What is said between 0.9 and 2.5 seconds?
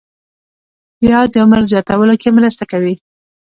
پیاز د عمر زیاتولو کې